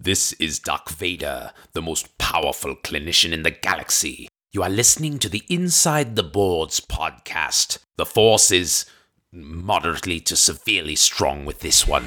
[0.00, 4.28] This is Doc Vader, the most powerful clinician in the galaxy.
[4.52, 7.78] You are listening to the Inside the Boards podcast.
[7.96, 8.86] The force is
[9.32, 12.06] moderately to severely strong with this one.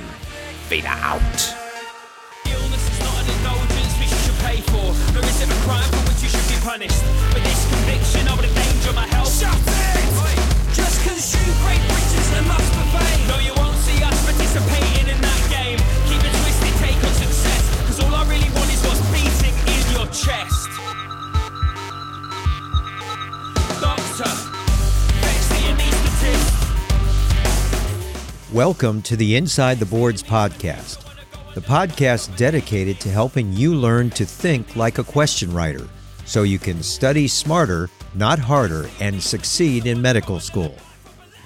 [0.70, 1.22] Vader out.
[2.46, 4.92] Illness is not an indulgence should pay for.
[5.42, 7.04] A crime for which you should be punished.
[7.34, 9.81] With this conviction of the danger of my health.
[28.66, 31.04] Welcome to the Inside the Boards podcast,
[31.56, 35.88] the podcast dedicated to helping you learn to think like a question writer
[36.26, 40.76] so you can study smarter, not harder, and succeed in medical school.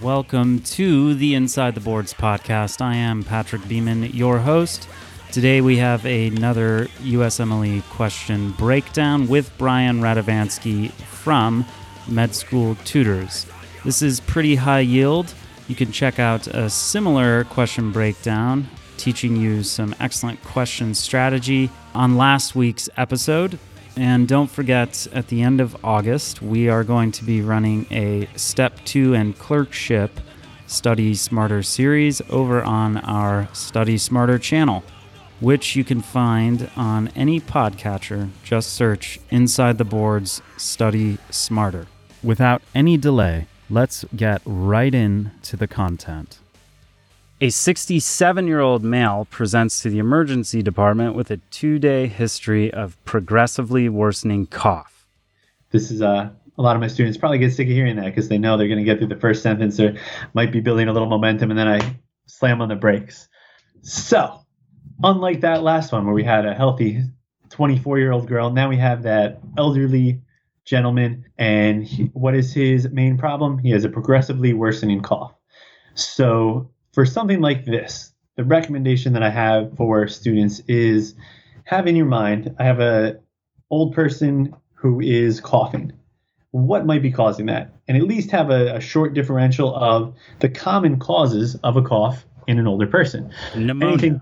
[0.01, 2.81] Welcome to the Inside the Boards podcast.
[2.81, 4.89] I am Patrick Beeman, your host.
[5.31, 11.65] Today we have another USMLE question breakdown with Brian Radovansky from
[12.09, 13.45] Med School Tutors.
[13.85, 15.33] This is pretty high yield.
[15.67, 22.17] You can check out a similar question breakdown teaching you some excellent question strategy on
[22.17, 23.57] last week's episode.
[23.97, 28.27] And don't forget, at the end of August, we are going to be running a
[28.35, 30.19] Step 2 and Clerkship
[30.67, 34.83] Study Smarter series over on our Study Smarter channel,
[35.39, 38.29] which you can find on any podcatcher.
[38.43, 41.87] Just search Inside the Boards Study Smarter.
[42.21, 46.39] Without any delay, let's get right into the content.
[47.41, 52.73] A 67 year old male presents to the emergency department with a two day history
[52.73, 55.05] of progressively worsening cough.
[55.71, 58.29] this is uh, a lot of my students probably get sick of hearing that because
[58.29, 59.95] they know they're going to get through the first sentence or
[60.33, 63.27] might be building a little momentum and then I slam on the brakes.
[63.81, 64.39] So,
[65.03, 67.03] unlike that last one where we had a healthy
[67.49, 70.21] 24 year old girl, now we have that elderly
[70.65, 71.25] gentleman.
[71.37, 73.57] And he, what is his main problem?
[73.57, 75.33] He has a progressively worsening cough.
[75.93, 81.15] So, for something like this, the recommendation that I have for students is
[81.65, 83.19] have in your mind, I have a
[83.69, 85.93] old person who is coughing.
[86.51, 87.73] What might be causing that?
[87.87, 92.25] And at least have a, a short differential of the common causes of a cough
[92.47, 93.31] in an older person.
[93.55, 93.93] Pneumonia.
[93.93, 94.21] Anything?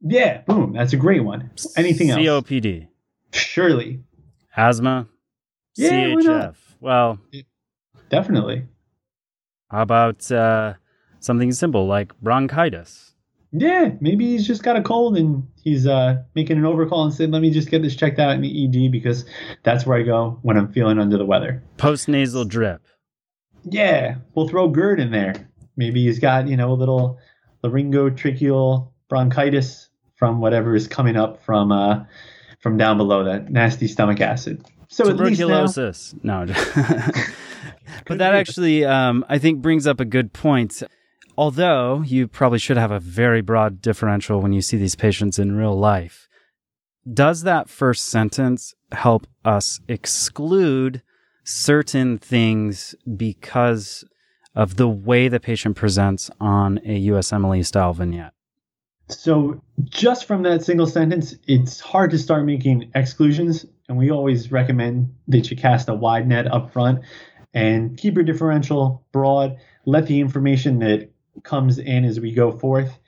[0.00, 0.72] Yeah, boom.
[0.74, 1.50] That's a great one.
[1.76, 2.20] Anything else?
[2.20, 2.88] COPD.
[3.32, 4.00] Surely.
[4.56, 5.08] Asthma.
[5.76, 6.56] Yeah, CHF.
[6.80, 7.18] Well,
[8.08, 8.66] Definitely.
[9.70, 10.74] how about uh,
[11.20, 13.14] something simple like bronchitis?
[13.56, 17.30] Yeah, maybe he's just got a cold and he's uh, making an overcall and said,
[17.30, 19.24] let me just get this checked out in the ED because
[19.62, 21.62] that's where I go when I'm feeling under the weather.
[21.76, 22.82] Postnasal drip.
[23.62, 25.48] Yeah, we'll throw GERD in there.
[25.76, 27.18] Maybe he's got, you know, a little
[27.62, 32.04] laryngotracheal bronchitis from whatever is coming up from uh,
[32.60, 34.64] from down below that nasty stomach acid.
[34.88, 36.14] So least now, Tuberculosis.
[36.22, 36.46] No.
[38.06, 40.82] but that actually, um, I think, brings up a good point.
[41.36, 45.56] Although you probably should have a very broad differential when you see these patients in
[45.56, 46.28] real life.
[47.12, 51.02] Does that first sentence help us exclude
[51.42, 54.04] certain things because
[54.54, 58.32] of the way the patient presents on a USMLE style vignette?
[59.08, 64.50] So just from that single sentence, it's hard to start making exclusions, and we always
[64.50, 67.00] recommend that you cast a wide net up front
[67.52, 69.56] and keep your differential broad.
[69.84, 71.10] Let the information that
[71.42, 72.98] comes in as we go forth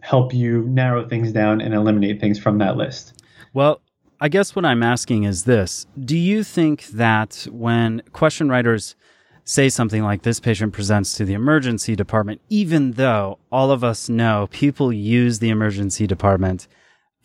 [0.00, 3.22] help you narrow things down and eliminate things from that list.
[3.54, 3.80] Well,
[4.20, 8.96] I guess what I'm asking is this Do you think that when question writers
[9.44, 14.08] say something like this patient presents to the emergency department, even though all of us
[14.08, 16.68] know people use the emergency department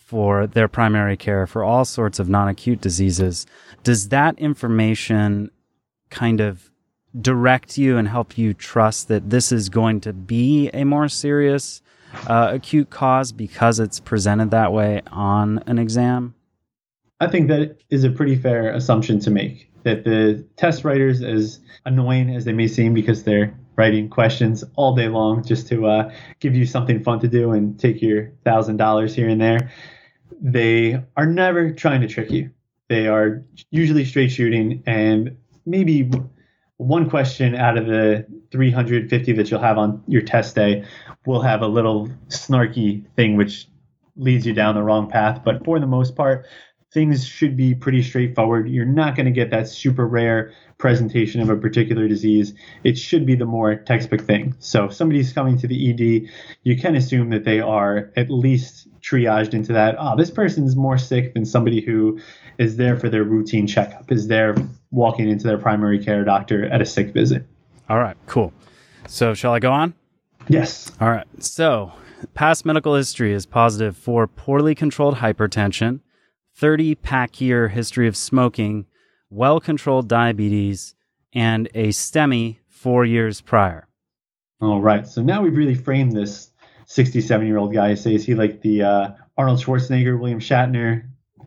[0.05, 3.45] for their primary care for all sorts of non acute diseases,
[3.83, 5.49] does that information
[6.09, 6.69] kind of
[7.19, 11.81] direct you and help you trust that this is going to be a more serious
[12.27, 16.35] uh, acute cause because it's presented that way on an exam?
[17.19, 21.59] I think that is a pretty fair assumption to make that the test writers, as
[21.85, 26.11] annoying as they may seem because they're writing questions all day long just to uh,
[26.39, 29.71] give you something fun to do and take your thousand dollars here and there,
[30.41, 32.51] they are never trying to trick you.
[32.89, 36.11] They are usually straight shooting, and maybe
[36.77, 40.83] one question out of the 350 that you'll have on your test day
[41.25, 43.67] will have a little snarky thing which
[44.15, 45.41] leads you down the wrong path.
[45.43, 46.45] But for the most part,
[46.93, 48.69] things should be pretty straightforward.
[48.69, 52.53] You're not going to get that super rare presentation of a particular disease.
[52.83, 54.55] It should be the more textbook thing.
[54.59, 56.29] So if somebody's coming to the ED,
[56.63, 59.95] you can assume that they are at least triaged into that.
[59.97, 62.19] Oh, this person's more sick than somebody who
[62.57, 64.55] is there for their routine checkup, is there
[64.91, 67.45] walking into their primary care doctor at a sick visit.
[67.89, 68.53] All right, cool.
[69.07, 69.93] So, shall I go on?
[70.47, 70.91] Yes.
[71.01, 71.27] All right.
[71.39, 71.91] So,
[72.33, 75.99] past medical history is positive for poorly controlled hypertension,
[76.55, 78.85] 30 pack year history of smoking,
[79.29, 80.95] well controlled diabetes,
[81.33, 83.87] and a STEMI four years prior.
[84.61, 85.07] All right.
[85.07, 86.51] So now we've really framed this
[86.85, 87.95] 67 year old guy.
[87.95, 91.05] Say, is he like the uh, Arnold Schwarzenegger, William Shatner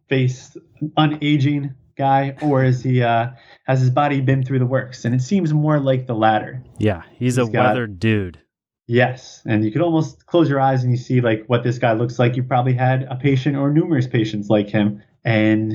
[0.09, 0.57] face
[0.99, 3.31] unaging guy, or is he uh,
[3.67, 5.05] has his body been through the works?
[5.05, 6.63] And it seems more like the latter.
[6.79, 8.41] Yeah, he's, he's a got, weathered dude.
[8.87, 11.93] Yes, and you could almost close your eyes and you see like what this guy
[11.93, 12.37] looks like.
[12.37, 15.75] You probably had a patient or numerous patients like him, and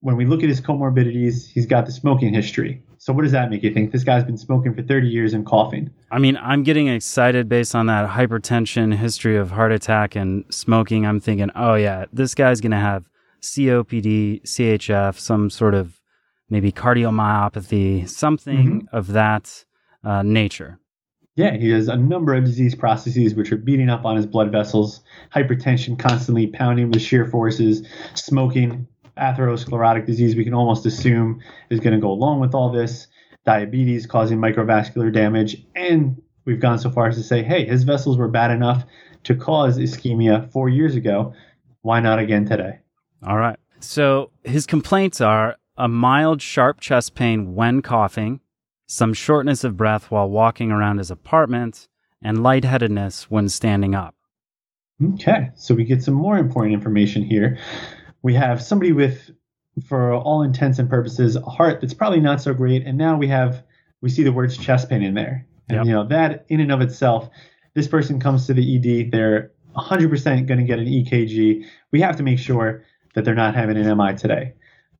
[0.00, 2.82] when we look at his comorbidities, he's got the smoking history.
[2.98, 3.92] So what does that make you think?
[3.92, 5.90] This guy's been smoking for 30 years and coughing.
[6.10, 11.06] I mean, I'm getting excited based on that hypertension, history of heart attack and smoking.
[11.06, 13.04] I'm thinking, oh yeah, this guy's going to have
[13.42, 16.00] COPD, CHF, some sort of
[16.48, 18.96] maybe cardiomyopathy, something mm-hmm.
[18.96, 19.64] of that
[20.04, 20.78] uh, nature.
[21.40, 24.52] Yeah, he has a number of disease processes which are beating up on his blood
[24.52, 25.00] vessels,
[25.34, 27.82] hypertension constantly pounding with shear forces,
[28.12, 31.40] smoking, atherosclerotic disease, we can almost assume
[31.70, 33.06] is going to go along with all this,
[33.46, 38.18] diabetes causing microvascular damage, and we've gone so far as to say, hey, his vessels
[38.18, 38.84] were bad enough
[39.24, 41.32] to cause ischemia four years ago.
[41.80, 42.80] Why not again today?
[43.26, 43.58] All right.
[43.80, 48.40] So his complaints are a mild, sharp chest pain when coughing,
[48.90, 51.86] some shortness of breath while walking around his apartment,
[52.20, 54.16] and lightheadedness when standing up.
[55.14, 57.56] Okay, so we get some more important information here.
[58.22, 59.30] We have somebody with,
[59.86, 63.28] for all intents and purposes, a heart that's probably not so great, and now we
[63.28, 63.62] have
[64.02, 65.86] we see the words chest pain in there, and yep.
[65.86, 67.30] you know that in and of itself,
[67.74, 71.64] this person comes to the ED, they're 100% going to get an EKG.
[71.92, 72.84] We have to make sure
[73.14, 74.54] that they're not having an MI today.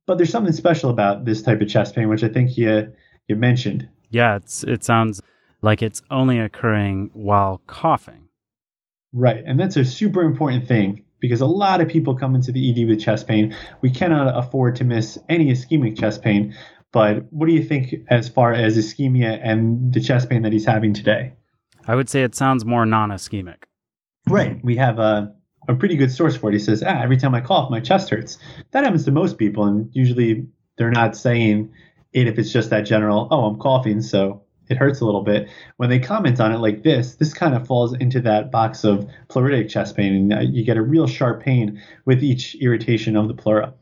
[0.05, 2.91] But there's something special about this type of chest pain, which I think you
[3.31, 3.87] you mentioned.
[4.09, 5.21] Yeah, it's it sounds
[5.61, 8.27] like it's only occurring while coughing.
[9.13, 12.69] Right, and that's a super important thing because a lot of people come into the
[12.69, 13.55] ED with chest pain.
[13.81, 16.55] We cannot afford to miss any ischemic chest pain.
[16.91, 20.65] But what do you think as far as ischemia and the chest pain that he's
[20.65, 21.33] having today?
[21.87, 23.63] I would say it sounds more non-ischemic.
[24.27, 24.59] Right.
[24.63, 25.33] We have a
[25.67, 26.53] a pretty good source for it.
[26.53, 28.37] He says, ah, every time I cough, my chest hurts.
[28.71, 30.47] That happens to most people, and usually
[30.77, 31.71] they're not saying
[32.13, 35.49] it if it's just that general, oh, I'm coughing, so it hurts a little bit.
[35.77, 39.07] When they comment on it like this, this kind of falls into that box of
[39.27, 43.27] pleuritic chest pain, and uh, you get a real sharp pain with each irritation of
[43.27, 43.73] the pleura.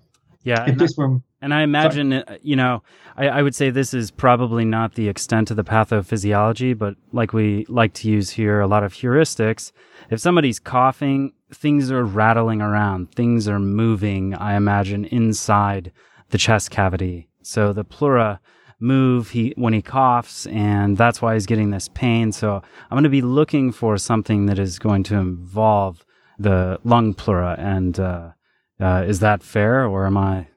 [0.43, 2.23] Yeah, if this I, were, and I imagine, sorry.
[2.27, 2.81] Uh, you know,
[3.17, 7.33] I, I would say this is probably not the extent of the pathophysiology, but like
[7.33, 9.71] we like to use here, a lot of heuristics.
[10.09, 15.91] If somebody's coughing things are rattling around, things are moving, I imagine, inside
[16.29, 17.28] the chest cavity.
[17.41, 18.39] So the pleura
[18.79, 22.31] move he when he coughs and that's why he's getting this pain.
[22.31, 26.05] So I'm going to be looking for something that is going to involve
[26.37, 28.31] the lung pleura and uh,
[28.79, 30.47] uh, is that fair or am I,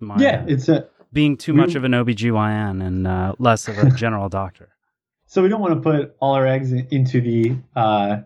[0.00, 3.78] am I Yeah, it's a being too much of an OBGYN and uh, less of
[3.78, 4.70] a general doctor.
[5.26, 8.18] So we don't want to put all our eggs into the uh,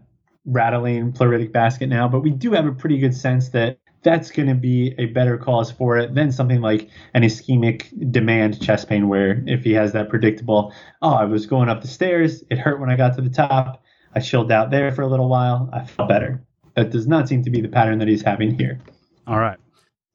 [0.44, 4.48] rattling pleuritic basket now, but we do have a pretty good sense that that's going
[4.48, 9.08] to be a better cause for it than something like an ischemic demand chest pain,
[9.08, 10.72] where if he has that predictable,
[11.02, 13.82] oh, I was going up the stairs, it hurt when I got to the top,
[14.14, 16.40] I chilled out there for a little while, I felt better.
[16.76, 18.78] That does not seem to be the pattern that he's having here.
[19.26, 19.58] All right.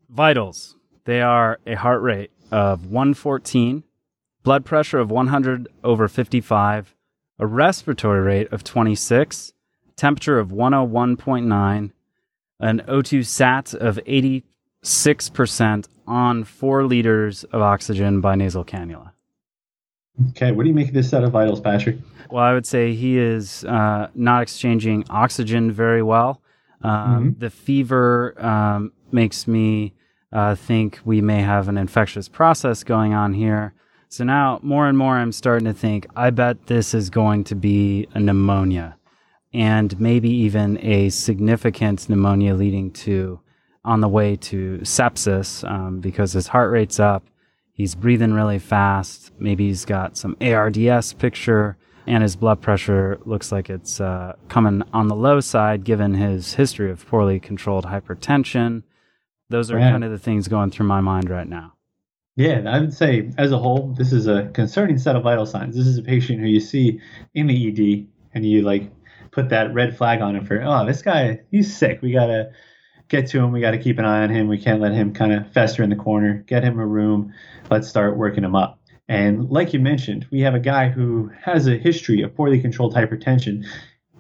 [0.10, 0.78] Vitals.
[1.04, 3.84] They are a heart rate of 114,
[4.44, 6.96] blood pressure of 100 over 55,
[7.40, 9.52] a respiratory rate of 26,
[9.98, 11.92] temperature of 101.9,
[12.62, 19.12] an O2 sat of 86% on four liters of oxygen by nasal cannula.
[20.30, 21.98] Okay, what do you make of this set of vitals, Patrick?
[22.30, 26.42] Well, I would say he is uh, not exchanging oxygen very well.
[26.84, 27.40] Um, mm-hmm.
[27.40, 29.94] The fever um, makes me
[30.32, 33.74] uh, think we may have an infectious process going on here.
[34.10, 37.56] So now, more and more, I'm starting to think I bet this is going to
[37.56, 38.98] be a pneumonia
[39.54, 43.40] and maybe even a significant pneumonia leading to
[43.84, 47.24] on the way to sepsis um, because his heart rate's up.
[47.74, 49.32] He's breathing really fast.
[49.40, 54.84] Maybe he's got some ARDS picture, and his blood pressure looks like it's uh, coming
[54.94, 58.84] on the low side given his history of poorly controlled hypertension.
[59.50, 59.92] Those are Right.
[59.92, 61.74] kind of the things going through my mind right now.
[62.38, 65.76] Yeah, I would say as a whole, this is a concerning set of vital signs.
[65.76, 67.00] This is a patient who you see
[67.34, 68.90] in the ED and you like
[69.32, 72.02] put that red flag on him for, oh, this guy, he's sick.
[72.02, 72.52] We got to
[73.08, 73.52] get to him.
[73.52, 74.48] We got to keep an eye on him.
[74.48, 76.44] We can't let him kind of fester in the corner.
[76.48, 77.34] Get him a room.
[77.70, 78.80] Let's start working him up.
[79.08, 82.96] And like you mentioned, we have a guy who has a history of poorly controlled
[82.96, 83.66] hypertension,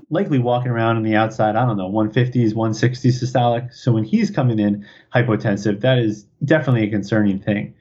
[0.09, 3.73] likely walking around on the outside, I don't know, 150s, 160s systolic.
[3.73, 7.73] So when he's coming in hypotensive, that is definitely a concerning thing.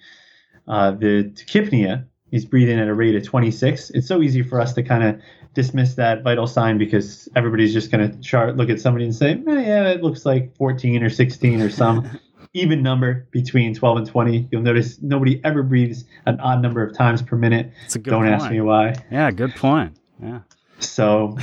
[0.68, 3.90] Uh, the tachypnea, he's breathing at a rate of 26.
[3.90, 5.20] It's so easy for us to kind of
[5.54, 9.32] dismiss that vital sign because everybody's just going to chart, look at somebody and say,
[9.32, 12.18] eh, yeah, it looks like 14 or 16 or some
[12.54, 14.48] even number between 12 and 20.
[14.50, 17.72] You'll notice nobody ever breathes an odd number of times per minute.
[17.84, 18.94] It's a good Don't ask me why.
[19.10, 19.96] Yeah, good point.
[20.22, 20.40] Yeah.
[20.78, 21.36] So,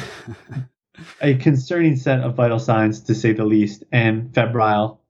[1.21, 5.01] a concerning set of vital signs to say the least, and febrile.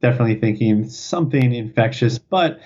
[0.00, 2.60] Definitely thinking something infectious, but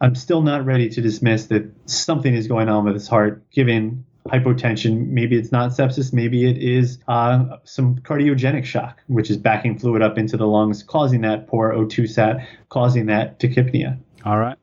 [0.00, 4.04] I'm still not ready to dismiss that something is going on with his heart, given
[4.26, 5.08] hypotension.
[5.08, 10.02] Maybe it's not sepsis, maybe it is uh, some cardiogenic shock, which is backing fluid
[10.02, 13.98] up into the lungs, causing that poor O2 sat, causing that tachypnea.
[14.24, 14.58] All right.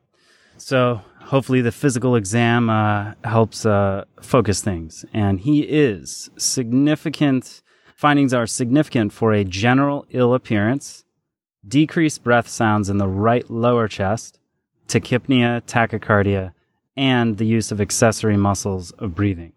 [0.56, 5.04] So hopefully the physical exam uh, helps uh, focus things.
[5.12, 7.62] And he is significant.
[7.94, 11.04] Findings are significant for a general ill appearance,
[11.66, 14.38] decreased breath sounds in the right lower chest,
[14.88, 16.52] tachypnea, tachycardia,
[16.96, 19.52] and the use of accessory muscles of breathing.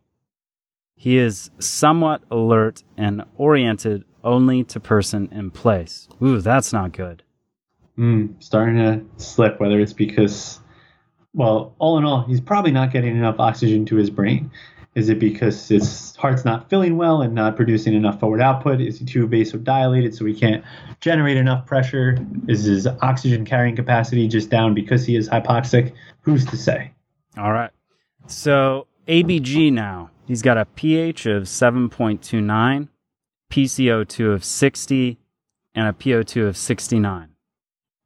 [0.96, 6.10] He is somewhat alert and oriented only to person and place.
[6.22, 7.24] Ooh, that's not good.
[7.98, 10.60] Mm, starting to slip, whether it's because,
[11.34, 14.52] well, all in all, he's probably not getting enough oxygen to his brain.
[15.00, 18.82] Is it because his heart's not filling well and not producing enough forward output?
[18.82, 20.62] Is he too vasodilated so he can't
[21.00, 22.18] generate enough pressure?
[22.50, 25.94] Is his oxygen carrying capacity just down because he is hypoxic?
[26.20, 26.92] Who's to say?
[27.38, 27.72] All right.
[28.28, 30.12] So ABG now.
[30.28, 32.90] He's got a pH of 7.29,
[33.50, 35.18] PCO2 of 60,
[35.74, 37.30] and a PO2 of 69.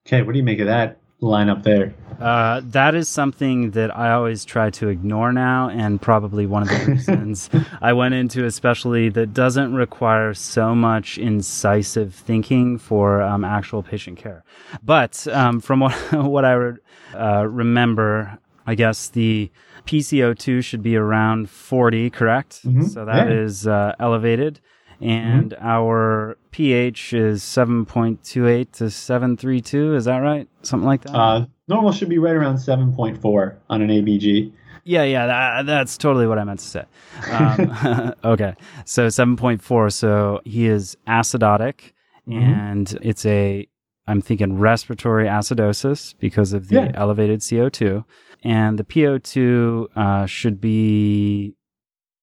[0.08, 1.94] Okay, what do you make of that line up there?
[2.20, 6.70] Uh, that is something that I always try to ignore now, and probably one of
[6.70, 7.50] the reasons
[7.82, 14.18] I went into, especially that doesn't require so much incisive thinking for um, actual patient
[14.20, 14.44] care.
[14.84, 16.78] But um, from what what I re-
[17.16, 19.52] uh, remember, I guess the
[19.88, 22.64] PCO2 should be around 40, correct?
[22.66, 23.34] Mhm, So that yeah.
[23.34, 24.62] is uh, elevated.
[25.04, 29.96] And our pH is 7.28 to 732.
[29.96, 30.48] Is that right?
[30.62, 31.14] Something like that?
[31.16, 34.52] Uh, normal should be right around 7.4 on an ABG.
[34.86, 36.84] Yeah, yeah, that, that's totally what I meant to say.
[37.32, 38.56] Um, okay,
[38.86, 39.92] so 7.4.
[39.94, 41.92] So he is acidotic,
[42.28, 42.42] Mhm.
[42.42, 43.68] and it's a,
[44.08, 46.92] I'm thinking respiratory acidosis because of the Yeah.
[46.96, 48.04] elevated CO2.
[48.44, 51.56] And the PO2 uh, should be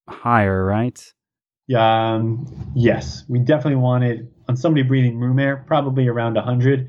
[0.08, 1.02] higher, right?
[1.74, 6.88] Um, yes, we definitely want it on somebody breathing room air, probably around 100.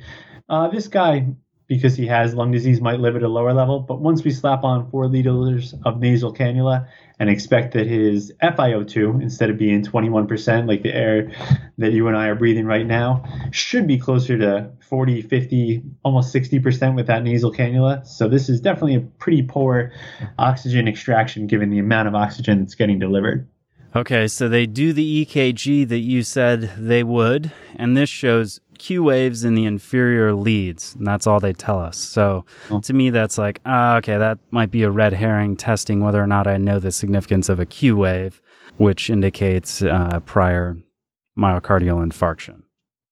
[0.49, 1.27] Uh, this guy,
[1.67, 4.63] because he has lung disease, might live at a lower level, but once we slap
[4.63, 6.87] on four liters of nasal cannula
[7.19, 11.31] and expect that his FiO2, instead of being 21%, like the air
[11.77, 16.33] that you and I are breathing right now, should be closer to 40, 50, almost
[16.33, 18.05] 60% with that nasal cannula.
[18.05, 19.91] So this is definitely a pretty poor
[20.39, 23.47] oxygen extraction given the amount of oxygen that's getting delivered.
[23.95, 29.03] Okay, so they do the EKG that you said they would, and this shows Q
[29.03, 31.97] waves in the inferior leads, and that's all they tell us.
[31.97, 32.79] So Oh.
[32.81, 36.27] to me, that's like, ah, okay, that might be a red herring testing whether or
[36.27, 38.41] not I know the significance of a Q wave,
[38.77, 40.77] which indicates uh, prior
[41.37, 42.63] myocardial infarction.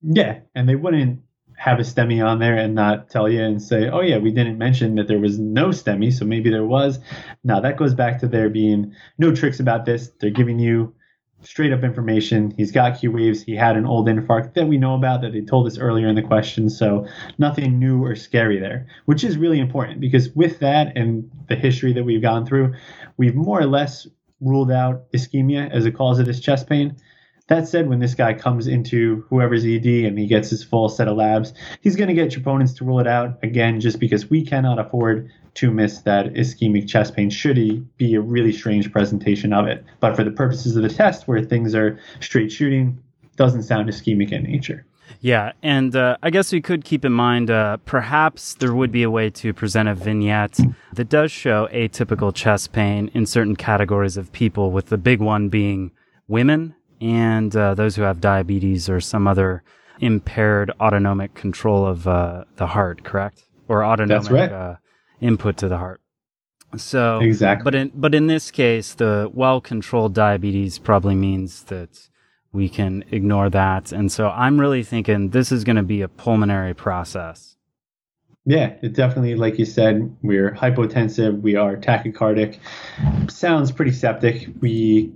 [0.01, 1.19] Yeah, and they wouldn't
[1.59, 4.57] have a STEMI on there and not tell you and say, oh, yeah, we didn't
[4.57, 6.99] mention that there was no STEMI, so maybe there was.
[7.43, 10.09] Now, that goes back to there being no tricks about this.
[10.21, 10.95] They're giving you
[11.41, 12.53] straight up information.
[12.55, 13.43] He's got Q waves.
[13.43, 16.15] He had an old infarct that we know about that they told us earlier in
[16.15, 16.69] the question.
[16.69, 17.05] So
[17.37, 21.91] nothing new or scary there, which is really important because with that and the history
[21.91, 22.73] that we've gone through,
[23.17, 24.07] we've more or less
[24.39, 26.95] ruled out ischemia as a cause of this chest pain.
[27.49, 31.07] That said, when this guy comes into whoever's ED and he gets his full set
[31.07, 31.51] of labs,
[31.81, 34.77] he's going to get your troponins to rule it out again, just because we cannot
[34.77, 39.65] afford to miss that ischemic chest pain should he be a really strange presentation of
[39.65, 39.83] it.
[39.99, 43.01] But for the purposes of the test, where things are straight shooting,
[43.35, 44.85] doesn't sound ischemic in nature.
[45.19, 49.01] Yeah, and uh, I guess we could keep in mind uh, perhaps there would be
[49.01, 50.59] a way to present a vignette
[50.93, 55.49] that does show atypical chest pain in certain categories of people, with the big one
[55.49, 55.89] being
[56.27, 59.63] women and uh, those who have diabetes or some other
[59.99, 63.43] impaired autonomic control of uh, the heart, correct?
[63.67, 64.51] Or autonomic right.
[64.51, 64.75] uh,
[65.21, 66.01] input to the heart.
[66.77, 67.63] So Exactly.
[67.63, 72.09] but in but in this case, the well controlled diabetes probably means that
[72.51, 73.91] we can ignore that.
[73.91, 77.55] And so I'm really thinking this is going to be a pulmonary process.
[78.45, 82.57] Yeah, it definitely, like you said, we're hypotensive, we are tachycardic.
[83.29, 84.47] Sounds pretty septic.
[84.59, 85.13] We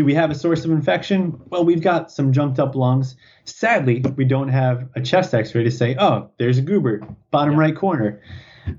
[0.00, 1.38] do we have a source of infection?
[1.50, 3.16] Well, we've got some jumped up lungs.
[3.44, 7.76] Sadly, we don't have a chest X-ray to say, oh, there's a goober, bottom right
[7.76, 8.22] corner.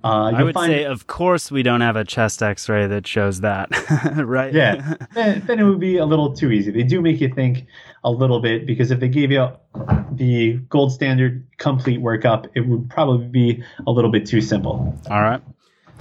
[0.03, 3.05] Uh, I would find- say, of course, we don't have a chest x ray that
[3.05, 3.69] shows that,
[4.25, 4.51] right?
[4.51, 6.71] Yeah, then, then it would be a little too easy.
[6.71, 7.67] They do make you think
[8.03, 9.47] a little bit because if they gave you
[10.13, 14.97] the gold standard complete workup, it would probably be a little bit too simple.
[15.09, 15.41] All right.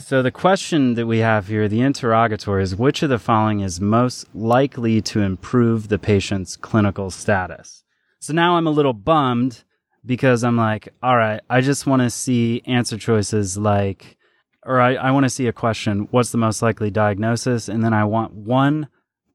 [0.00, 3.80] So the question that we have here, the interrogatory is which of the following is
[3.80, 7.84] most likely to improve the patient's clinical status?
[8.18, 9.62] So now I'm a little bummed
[10.04, 14.16] because I'm like, all right, I just want to see answer choices like,
[14.64, 17.68] or I, I want to see a question, what's the most likely diagnosis?
[17.68, 18.88] And then I want one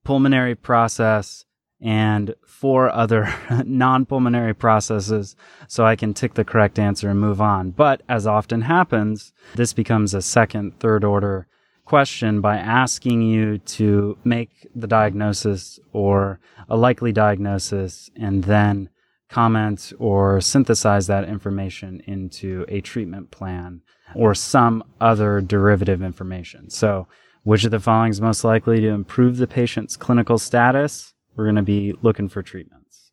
[0.03, 1.45] pulmonary process
[1.81, 3.33] and four other
[3.65, 5.35] non pulmonary processes
[5.67, 7.71] so I can tick the correct answer and move on.
[7.71, 11.47] But as often happens, this becomes a second, third order
[11.85, 18.89] question by asking you to make the diagnosis or a likely diagnosis and then
[19.29, 23.81] comment or synthesize that information into a treatment plan
[24.15, 26.69] or some other derivative information.
[26.69, 27.07] So,
[27.43, 31.13] which of the following is most likely to improve the patient's clinical status?
[31.35, 33.11] We're going to be looking for treatments.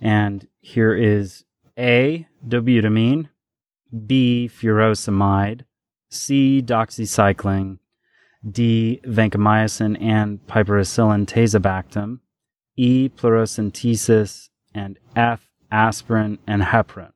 [0.00, 1.44] And here is
[1.78, 3.28] A, dobutamine,
[4.06, 5.62] B, furosemide,
[6.10, 7.78] C, doxycycline,
[8.48, 12.20] D, vancomycin and piperacillin tazobactam,
[12.76, 17.12] E, pleurocentesis, and F, aspirin and heparin.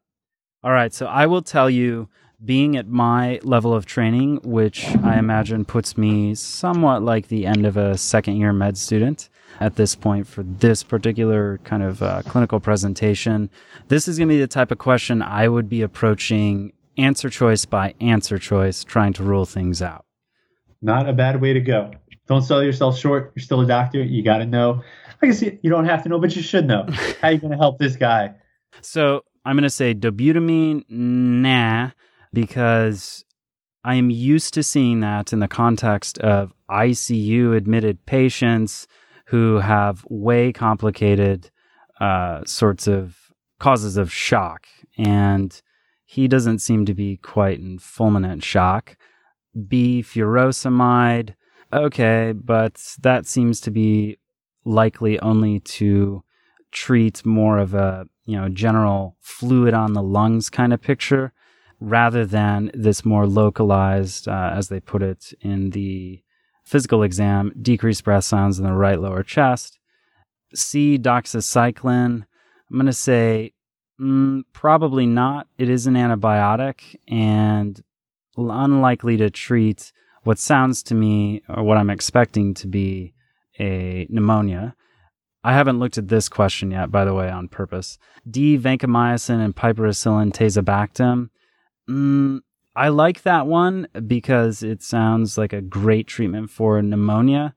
[0.65, 2.09] All right, so I will tell you,
[2.45, 7.65] being at my level of training, which I imagine puts me somewhat like the end
[7.65, 9.29] of a second year med student
[9.63, 13.49] at this point for this particular kind of uh, clinical presentation,
[13.89, 17.65] this is going to be the type of question I would be approaching answer choice
[17.65, 20.05] by answer choice, trying to rule things out.
[20.83, 21.93] Not a bad way to go.
[22.27, 23.33] Don't sell yourself short.
[23.37, 24.03] You're still a doctor.
[24.03, 24.83] You got to know.
[25.23, 26.87] I guess you don't have to know, but you should know.
[27.21, 28.35] How you going to help this guy?
[28.81, 31.91] So I'm going to say dobutamine, nah,
[32.33, 33.25] because
[33.85, 38.89] I am used to seeing that in the context of ICU admitted patients
[39.27, 41.51] who have way complicated
[42.01, 43.17] uh, sorts of
[43.59, 44.67] causes of shock.
[44.99, 45.61] And
[46.05, 48.97] he doesn't seem to be quite in fulminant shock.
[49.69, 51.35] B, furosemide,
[51.73, 54.19] okay, but that seems to be
[54.65, 56.23] likely only to
[56.71, 61.33] treat more of a you know general fluid on the lungs kind of picture
[61.81, 66.23] rather than this more localized uh, as they put it in the
[66.73, 69.79] physical exam decreased breath sounds in the right lower chest
[70.55, 72.25] c doxycycline
[72.71, 73.53] i'm going to say
[74.01, 77.83] mm, probably not it is an antibiotic and
[78.39, 83.13] unlikely to treat what sounds to me or what i'm expecting to be
[83.61, 84.75] a pneumonia
[85.45, 87.99] I haven't looked at this question yet, by the way, on purpose.
[88.31, 91.31] D, vancomycin and piperacillin tazobactam.
[91.91, 92.43] Mm,
[92.75, 97.55] I like that one because it sounds like a great treatment for pneumonia.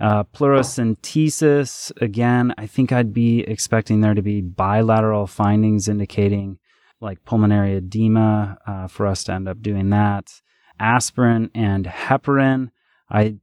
[0.00, 6.58] Uh, pleurocentesis, again, I think I'd be expecting there to be bilateral findings indicating
[7.00, 10.40] like pulmonary edema uh, for us to end up doing that.
[10.80, 12.70] Aspirin and heparin,
[13.10, 13.36] I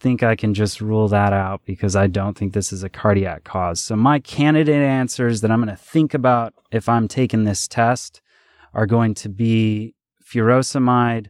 [0.00, 3.44] think I can just rule that out because I don't think this is a cardiac
[3.44, 3.80] cause.
[3.80, 8.20] So my candidate answers that I'm going to think about if I'm taking this test
[8.74, 9.94] are going to be
[10.32, 11.26] furosemide,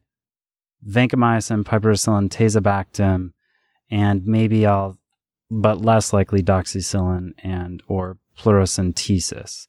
[0.87, 3.33] vancomycin, piperacillin, tazobactam,
[3.91, 4.99] and maybe I'll,
[5.51, 9.67] but less likely doxycycline and or pleurocentesis.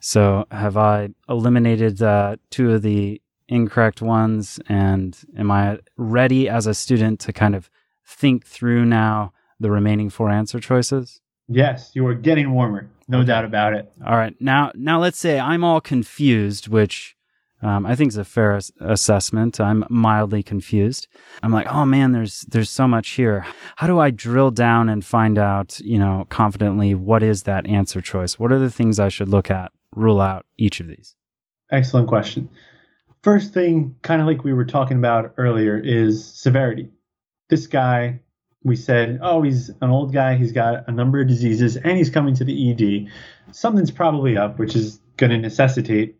[0.00, 6.66] So have I eliminated uh, two of the incorrect ones, and am I ready as
[6.66, 7.70] a student to kind of
[8.04, 11.20] think through now the remaining four answer choices?
[11.48, 12.88] Yes, you are getting warmer.
[13.08, 13.92] No doubt about it.
[14.06, 14.34] All right.
[14.40, 17.16] Now, now let's say I'm all confused, which
[17.62, 19.60] um, I think it's a fair ass- assessment.
[19.60, 21.06] I'm mildly confused.
[21.42, 23.46] I'm like, oh man, there's there's so much here.
[23.76, 28.00] How do I drill down and find out, you know, confidently what is that answer
[28.00, 28.38] choice?
[28.38, 31.14] What are the things I should look at rule out each of these?
[31.70, 32.48] Excellent question.
[33.22, 36.90] First thing, kind of like we were talking about earlier, is severity.
[37.48, 38.20] This guy,
[38.64, 42.10] we said, oh, he's an old guy, he's got a number of diseases, and he's
[42.10, 43.12] coming to the ED.
[43.54, 46.16] Something's probably up, which is going to necessitate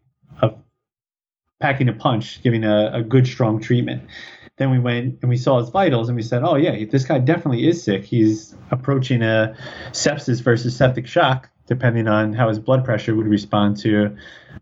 [1.62, 4.02] packing a punch, giving a, a good, strong treatment.
[4.58, 7.18] Then we went and we saw his vitals and we said, oh, yeah, this guy
[7.20, 8.04] definitely is sick.
[8.04, 9.56] He's approaching a
[9.92, 14.14] sepsis versus septic shock, depending on how his blood pressure would respond to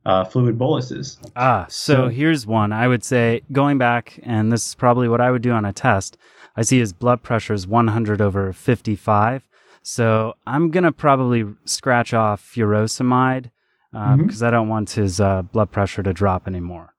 [0.07, 1.19] uh, fluid boluses.
[1.35, 2.73] Ah, so, So- here's one.
[2.73, 5.73] I would say going back, and this is probably what I would do on a
[5.73, 6.17] test.
[6.57, 9.43] I see his blood pressure is 100 over 55.
[9.83, 13.51] So I'm going to probably scratch off furosemide
[13.93, 14.47] because Mhm.
[14.47, 16.90] I don't want his uh, blood pressure to drop anymore.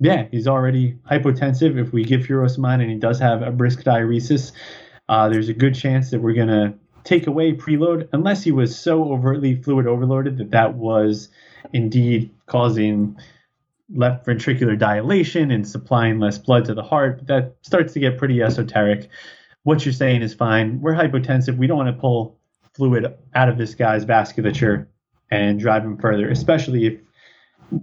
[0.00, 1.76] Yeah, he's already hypotensive.
[1.78, 4.52] If we give furosemide and he does have a brisk diuresis,
[5.08, 8.78] uh, there's a good chance that we're going to take away preload unless he was
[8.78, 11.30] so overtly fluid overloaded that that was
[11.72, 13.16] indeed causing
[13.94, 17.18] left ventricular dilation and supplying less blood to the heart.
[17.18, 19.08] But that starts to get pretty esoteric.
[19.62, 20.80] What you're saying is fine.
[20.80, 21.56] We're hypotensive.
[21.56, 22.38] We don't want to pull
[22.74, 24.86] fluid out of this guy's vasculature
[25.30, 27.00] and drive him further, especially if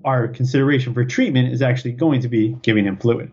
[0.04, 3.32] our consideration for treatment is actually going to be giving him fluid.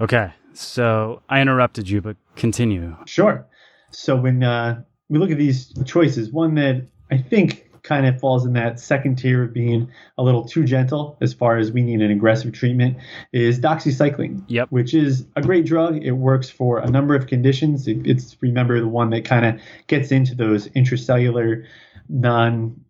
[0.00, 2.96] Okay, so I interrupted you, but continue.
[3.06, 3.46] Sure.
[3.90, 8.46] So when uh, we look at these choices, one that I think kind of falls
[8.46, 12.00] in that second tier of being a little too gentle as far as we need
[12.00, 12.96] an aggressive treatment
[13.32, 14.42] is doxycycline.
[14.48, 14.68] Yep.
[14.70, 16.02] Which is a great drug.
[16.02, 17.86] It works for a number of conditions.
[17.86, 21.66] It, it's remember the one that kind of gets into those intracellular,
[22.08, 22.83] non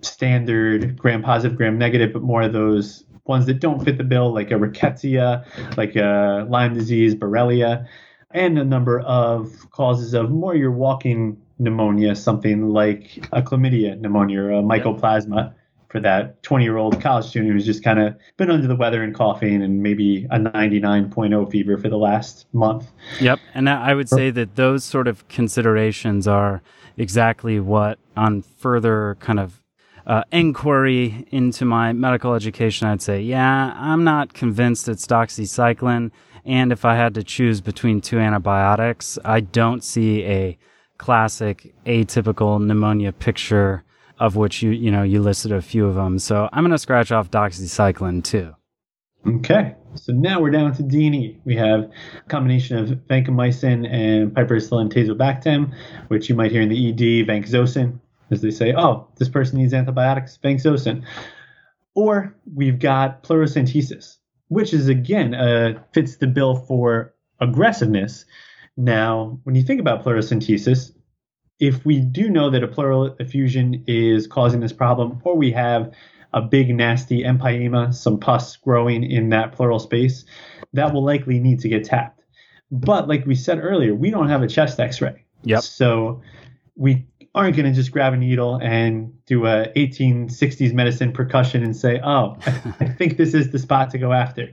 [0.00, 4.32] standard gram positive, gram negative, but more of those ones that don't fit the bill,
[4.32, 5.44] like a rickettsia,
[5.76, 7.86] like a Lyme disease, Borrelia,
[8.30, 14.40] and a number of causes of more your walking pneumonia, something like a chlamydia pneumonia
[14.40, 15.54] or a mycoplasma
[15.88, 19.02] for that 20 year old college student who's just kind of been under the weather
[19.02, 22.90] and coughing and maybe a 99.0 fever for the last month.
[23.20, 23.38] Yep.
[23.54, 26.62] And I I would say that those sort of considerations are
[26.98, 29.62] exactly what, on further kind of
[30.08, 36.10] uh, inquiry into my medical education, I'd say, yeah, I'm not convinced it's doxycycline.
[36.44, 40.58] And if I had to choose between two antibiotics, I don't see a
[40.96, 43.84] classic atypical pneumonia picture
[44.18, 46.18] of which you you know you listed a few of them.
[46.18, 48.54] So I'm going to scratch off doxycycline too.
[49.26, 51.40] Okay, so now we're down to D&E.
[51.44, 55.74] We have a combination of vancomycin and piperacillin tazobactam,
[56.06, 57.98] which you might hear in the ED, vancomycin,
[58.30, 61.04] as they say, oh, this person needs antibiotics, vancomycin.
[61.94, 68.24] Or we've got pleurocentesis, which is again uh, fits the bill for aggressiveness.
[68.76, 70.92] Now, when you think about pleurocentesis,
[71.58, 75.92] if we do know that a pleural effusion is causing this problem, or we have
[76.32, 80.24] a big nasty empyema, some pus growing in that pleural space,
[80.72, 82.22] that will likely need to get tapped.
[82.70, 85.24] But like we said earlier, we don't have a chest X-ray.
[85.44, 85.62] Yep.
[85.62, 86.22] So
[86.76, 87.06] we
[87.38, 92.00] aren't going to just grab a needle and do a 1860s medicine percussion and say,
[92.02, 92.36] "Oh,
[92.80, 94.48] I think this is the spot to go after."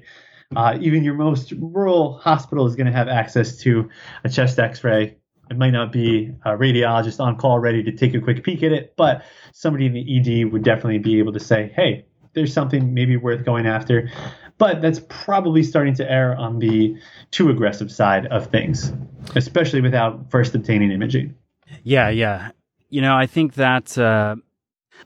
[0.56, 3.90] Uh, even your most rural hospital is going to have access to
[4.24, 5.18] a chest X-ray.
[5.50, 8.72] It might not be a radiologist on call ready to take a quick peek at
[8.72, 12.94] it, but somebody in the ED would definitely be able to say, "Hey, there's something
[12.94, 14.12] maybe worth going after."
[14.60, 16.98] But that's probably starting to err on the
[17.32, 18.94] too aggressive side of things,
[19.36, 21.36] especially without first obtaining imaging.
[21.84, 22.52] Yeah, yeah.
[22.90, 24.36] You know, I think that uh,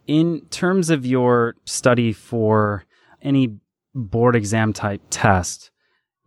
[0.08, 2.84] in terms of your study for
[3.22, 3.58] any
[3.96, 5.72] board exam type test,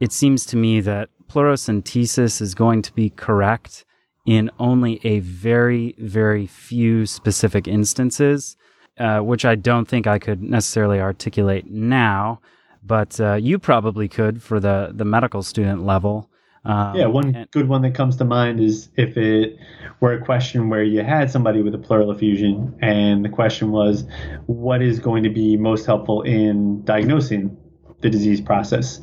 [0.00, 3.84] it seems to me that pleurocentesis is going to be correct
[4.26, 8.56] in only a very, very few specific instances,
[8.98, 12.40] uh, which I don't think I could necessarily articulate now,
[12.82, 16.30] but uh, you probably could for the, the medical student level.
[16.64, 19.56] Um, Yeah, one and- good one that comes to mind is if it
[20.00, 24.04] were a question where you had somebody with a pleural effusion, and the question was,
[24.46, 27.56] what is going to be most helpful in diagnosing
[28.00, 29.00] the disease process?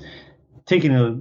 [0.65, 1.19] Taking a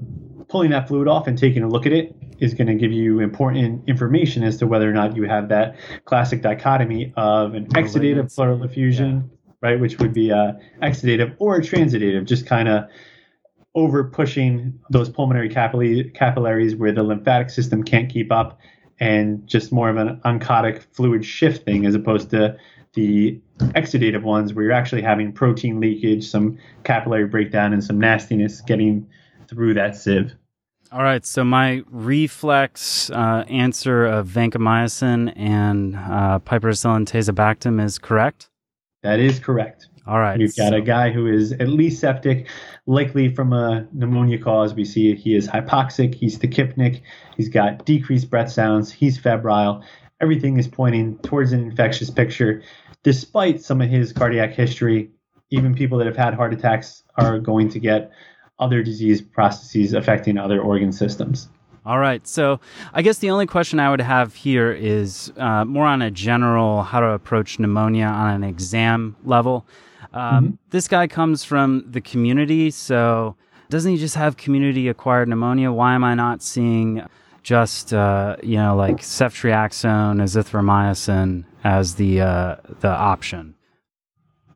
[0.48, 3.20] pulling that fluid off and taking a look at it is going to give you
[3.20, 5.74] important information as to whether or not you have that
[6.04, 9.28] classic dichotomy of an exudative pleural effusion,
[9.60, 12.84] right, which would be a exudative or a transudative, just kind of
[13.78, 18.58] over pushing those pulmonary capillary, capillaries where the lymphatic system can't keep up
[19.00, 22.56] and just more of an oncotic fluid shift thing as opposed to
[22.94, 28.60] the exudative ones where you're actually having protein leakage, some capillary breakdown, and some nastiness
[28.62, 29.06] getting
[29.48, 30.34] through that sieve.
[30.90, 38.48] All right, so my reflex uh, answer of vancomycin and uh, piperacillin tazobactam is correct.
[39.02, 39.88] That is correct.
[40.08, 40.38] All right.
[40.38, 42.48] We've got so- a guy who is at least septic,
[42.86, 44.74] likely from a pneumonia cause.
[44.74, 47.02] We see he is hypoxic, he's tachypneic,
[47.36, 49.84] he's got decreased breath sounds, he's febrile.
[50.20, 52.62] Everything is pointing towards an infectious picture.
[53.02, 55.10] Despite some of his cardiac history,
[55.50, 58.10] even people that have had heart attacks are going to get
[58.58, 61.48] other disease processes affecting other organ systems.
[61.86, 62.26] All right.
[62.26, 62.60] So
[62.92, 66.82] I guess the only question I would have here is uh, more on a general
[66.82, 69.66] how to approach pneumonia on an exam level.
[70.12, 73.36] Um, This guy comes from the community, so
[73.68, 75.72] doesn't he just have community acquired pneumonia?
[75.72, 77.02] Why am I not seeing
[77.42, 83.54] just uh, you know like ceftriaxone, azithromycin as the uh, the option?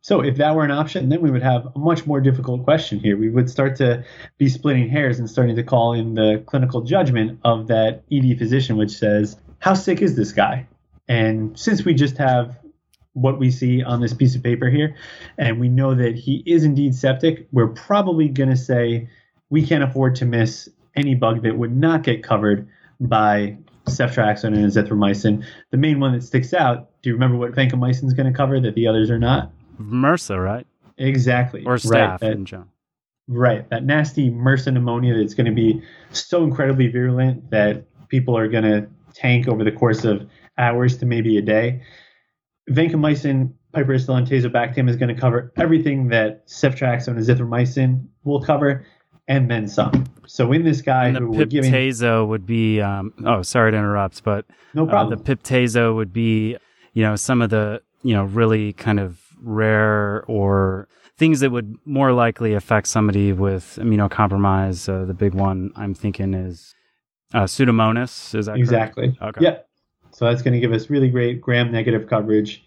[0.04, 2.98] So if that were an option, then we would have a much more difficult question
[2.98, 3.16] here.
[3.16, 4.04] We would start to
[4.36, 8.76] be splitting hairs and starting to call in the clinical judgment of that ED physician,
[8.76, 10.66] which says, how sick is this guy?
[11.06, 12.58] And since we just have
[13.14, 14.96] what we see on this piece of paper here,
[15.38, 19.09] and we know that he is indeed septic, we're probably going to say
[19.51, 22.68] we can't afford to miss any bug that would not get covered
[23.01, 25.44] by ceftriaxone and azithromycin.
[25.70, 28.61] The main one that sticks out, do you remember what vancomycin is going to cover
[28.61, 29.51] that the others are not?
[29.81, 30.66] MRSA, right?
[30.98, 31.64] Exactly.
[31.64, 32.20] Or staph Right.
[32.20, 32.68] That, in general.
[33.29, 33.68] right.
[33.70, 38.64] That nasty MRSA pneumonia that's going to be so incredibly virulent that people are going
[38.64, 41.83] to tank over the course of hours to maybe a day.
[42.70, 48.85] Vancomycin, piperacillin, tazobactam is going to cover everything that ceftriaxone and azithromycin will cover,
[49.29, 50.05] and then some.
[50.27, 52.81] So in this guy And who the we're giving piptazo would be.
[52.81, 55.18] Um, oh, sorry to interrupt, but no Uh, problem.
[55.18, 56.57] the piptazo would be,
[56.92, 61.75] you know, some of the, you know, really kind of rare or things that would
[61.85, 64.88] more likely affect somebody with immunocompromise.
[64.88, 66.75] Uh, the big one I'm thinking is
[67.35, 68.35] uh, Pseudomonas.
[68.35, 68.61] Is that correct?
[68.61, 69.18] Exactly.
[69.20, 69.40] Okay.
[69.40, 69.59] Yeah.
[70.12, 72.64] So that's going to give us really great gram negative coverage.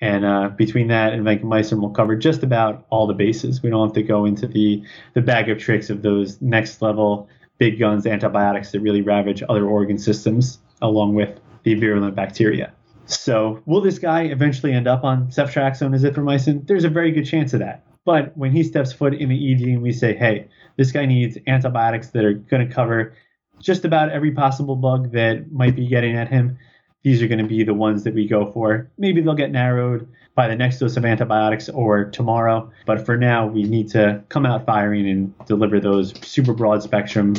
[0.00, 3.62] And uh, between that and vancomycin, we'll cover just about all the bases.
[3.62, 4.82] We don't have to go into the,
[5.14, 9.64] the bag of tricks of those next level big guns antibiotics that really ravage other
[9.64, 12.72] organ systems along with the virulent bacteria.
[13.06, 16.66] So will this guy eventually end up on ceftriaxone azithromycin?
[16.66, 17.84] There's a very good chance of that.
[18.04, 21.38] But when he steps foot in the ED and we say, hey, this guy needs
[21.46, 23.14] antibiotics that are going to cover
[23.60, 26.58] just about every possible bug that might be getting at him,
[27.02, 28.90] these are going to be the ones that we go for.
[28.98, 32.70] Maybe they'll get narrowed by the next dose of antibiotics or tomorrow.
[32.84, 37.34] But for now, we need to come out firing and deliver those super broad spectrum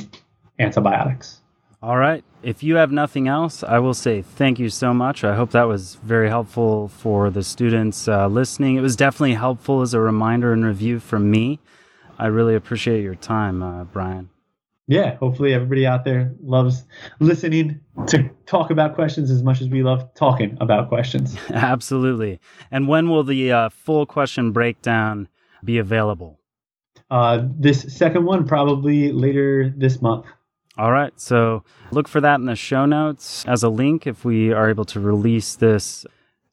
[0.60, 1.42] antibiotics.
[1.82, 2.24] All right.
[2.42, 5.24] If you have nothing else, I will say thank you so much.
[5.24, 8.78] I hope that was very helpful for the students uh, listening.
[8.78, 11.60] It was definitely helpful as a reminder and review from me.
[12.18, 14.30] I really appreciate your time, uh, Brian.
[14.88, 16.86] Yeah, hopefully everybody out there loves
[17.20, 21.38] listening to talk about questions as much as we love talking about questions.
[21.50, 22.40] Absolutely.
[22.72, 25.28] And when will the uh, full question breakdown
[25.64, 26.40] be available?
[27.12, 30.26] Uh, this second one probably later this month.
[30.78, 31.14] All right.
[31.20, 34.86] So look for that in the show notes as a link if we are able
[34.86, 36.06] to release this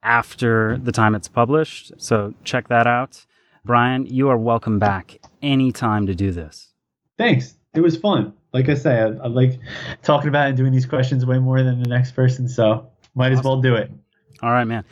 [0.03, 1.92] after the time it's published.
[1.99, 3.27] So check that out.
[3.64, 6.73] Brian, you are welcome back anytime to do this.
[7.16, 7.57] Thanks.
[7.75, 8.33] It was fun.
[8.53, 9.59] Like I say, I, I like
[10.03, 13.43] talking about and doing these questions way more than the next person, so might as
[13.43, 13.91] well do it.
[14.43, 14.85] All right, man.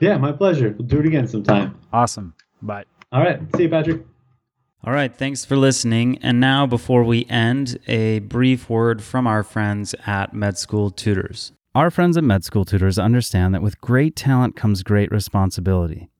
[0.00, 0.74] Yeah, my pleasure.
[0.76, 1.78] We'll do it again sometime.
[1.92, 2.34] Awesome.
[2.60, 2.84] Bye.
[3.12, 3.40] All right.
[3.56, 4.04] See you, Patrick.
[4.84, 6.18] All right, thanks for listening.
[6.22, 11.52] And now, before we end, a brief word from our friends at Med School Tutors.
[11.72, 16.10] Our friends at Med School Tutors understand that with great talent comes great responsibility.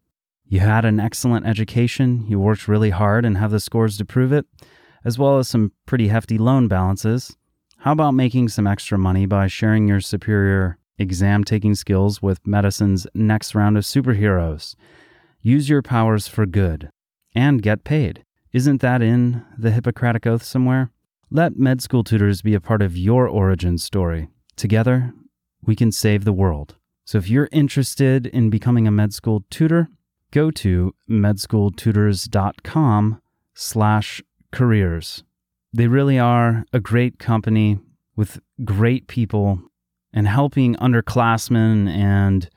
[0.46, 4.32] You had an excellent education, you worked really hard and have the scores to prove
[4.32, 4.46] it,
[5.04, 7.36] as well as some pretty hefty loan balances.
[7.78, 13.06] How about making some extra money by sharing your superior exam taking skills with medicine's
[13.14, 14.74] next round of superheroes?
[15.40, 16.90] Use your powers for good
[17.34, 18.24] and get paid.
[18.52, 20.90] Isn't that in the Hippocratic Oath somewhere?
[21.30, 24.28] Let med school tutors be a part of your origin story.
[24.56, 25.12] Together,
[25.64, 26.76] we can save the world.
[27.04, 29.88] So if you're interested in becoming a med school tutor,
[30.30, 33.22] go to medschooltutors.com
[33.54, 35.24] slash careers.
[35.72, 37.80] They really are a great company
[38.14, 39.60] with great people
[40.12, 42.48] and helping underclassmen and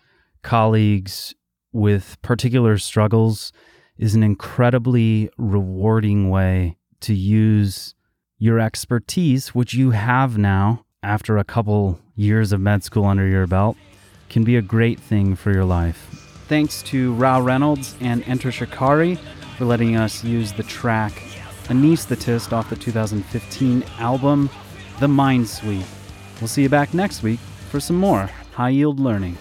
[0.44, 1.34] colleagues
[1.72, 3.52] with particular struggles
[3.98, 7.96] is an incredibly rewarding way to use
[8.38, 13.48] your expertise, which you have now after a couple years of med school under your
[13.48, 13.78] belt,
[14.30, 15.98] can be a great thing for your life.
[16.48, 19.18] Thanks to Rou Reynolds and Enter Shikari
[19.58, 21.14] for letting us use the track
[21.68, 24.50] Anesthetist off the 2015 album
[25.00, 25.86] The Mindsweep.
[26.40, 29.38] We'll see you back next week for some more high yield learning.